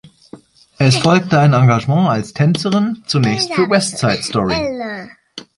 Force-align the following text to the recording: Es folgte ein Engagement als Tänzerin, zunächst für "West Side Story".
Es 0.79 0.97
folgte 0.97 1.39
ein 1.39 1.53
Engagement 1.53 2.09
als 2.09 2.33
Tänzerin, 2.33 3.03
zunächst 3.05 3.53
für 3.53 3.69
"West 3.69 3.99
Side 3.99 4.23
Story". 4.23 4.55